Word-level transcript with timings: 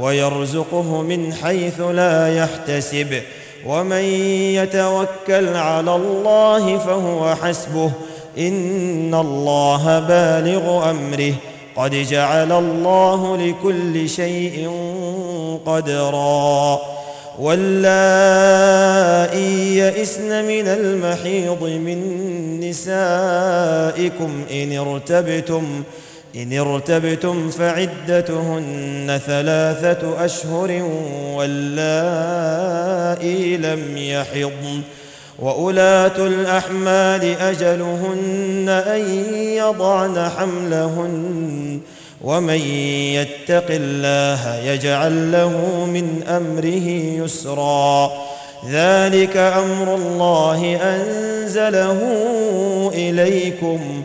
ويرزقه 0.00 1.02
من 1.02 1.34
حيث 1.34 1.80
لا 1.80 2.36
يحتسب. 2.36 3.20
ومن 3.66 4.04
يتوكل 4.54 5.56
على 5.56 5.94
الله 5.94 6.78
فهو 6.78 7.34
حسبه. 7.42 7.92
إن 8.38 9.14
الله 9.14 9.98
بالغ 9.98 10.90
أمره. 10.90 11.34
قد 11.76 11.90
جعل 11.90 12.52
الله 12.52 13.36
لكل 13.36 14.08
شيء 14.08 14.70
قدرا. 15.66 16.80
واللائي 17.38 18.70
يئسن 19.76 20.44
من 20.44 20.68
المحيض 20.68 21.62
من 21.62 22.00
نسائكم 22.60 24.44
إن 24.52 24.78
ارتبتم 24.78 25.82
إن 26.36 26.58
ارتبتم 26.58 27.50
فعدتهن 27.50 29.20
ثلاثة 29.26 30.24
أشهر 30.24 30.82
واللائي 31.34 32.76
لم 33.56 33.96
يحضن 33.96 34.82
واولات 35.38 36.18
الأحمال 36.18 37.24
أجلهن 37.40 38.68
أن 38.68 39.00
يضعن 39.34 40.30
حملهن 40.38 41.80
ومن 42.20 42.60
يتق 43.14 43.66
الله 43.70 44.56
يجعل 44.56 45.32
له 45.32 45.84
من 45.86 46.22
أمره 46.28 46.88
يسرا 47.24 48.10
ذلك 48.70 49.36
أمر 49.36 49.94
الله 49.94 50.76
أنزله 50.82 52.00
إليكم 52.94 54.04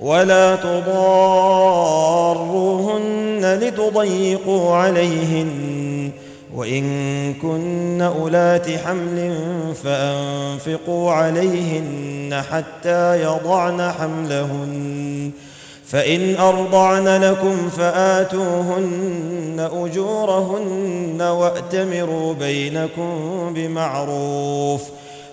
ولا 0.00 0.56
تضاروهن 0.56 1.58
لتضيقوا 3.60 4.74
عليهن. 4.74 6.10
وإن 6.54 7.34
كن 7.34 8.02
أولات 8.02 8.70
حمل 8.70 9.34
فأنفقوا 9.84 11.12
عليهن 11.12 12.42
حتى 12.50 13.22
يضعن 13.22 13.92
حملهن. 13.92 15.30
فإن 15.86 16.36
أرضعن 16.36 17.08
لكم 17.08 17.68
فآتوهن 17.68 19.70
أجورهن 19.84 21.22
وأتمروا 21.22 22.34
بينكم 22.34 23.14
بمعروف. 23.54 24.82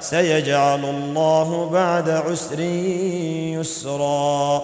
سيجعل 0.00 0.84
الله 0.84 1.70
بعد 1.72 2.10
عسر 2.10 2.60
يسرا. 3.60 4.62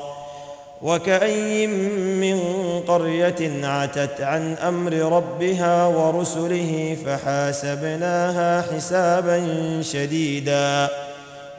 وكأي 0.83 1.67
من 1.67 2.41
قرية 2.89 3.67
عتت 3.67 4.21
عن 4.21 4.55
أمر 4.55 4.93
ربها 4.93 5.87
ورسله 5.87 6.97
فحاسبناها 7.07 8.65
حسابا 8.75 9.39
شديدا 9.83 10.89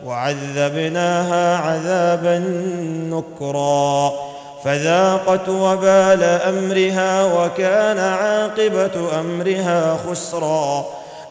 وعذبناها 0.06 1.58
عذابا 1.58 2.40
نكرا. 3.10 4.14
فذاقت 4.64 5.50
وبال 5.50 6.24
أمرها 6.24 7.24
وكان 7.24 8.00
عاقبة 8.00 9.20
أمرها 9.20 9.98
خسرا. 10.10 10.86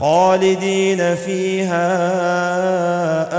خالدين 0.00 1.14
فيها 1.14 1.84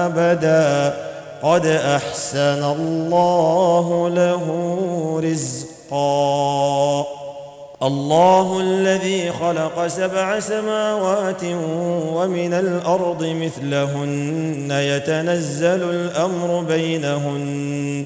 أبدا. 0.06 0.98
قد 1.44 1.66
أحسن 1.66 2.64
الله 2.64 4.10
له 4.10 4.44
رزقا. 5.24 7.06
الله 7.84 8.60
الذي 8.60 9.32
خلق 9.32 9.88
سبع 9.88 10.40
سماوات 10.40 11.44
ومن 12.14 12.54
الأرض 12.54 13.24
مثلهن. 13.24 14.68
يتنزل 14.72 15.90
الأمر 15.90 16.64
بينهن. 16.68 18.06